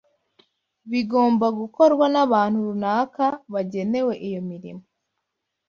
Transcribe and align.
bigomba 0.91 1.47
gukorwa 1.59 2.05
n’abantu 2.13 2.57
runaka 2.67 3.25
bagenewe 3.53 4.13
iyo 4.27 4.41
mirimo. 4.49 4.83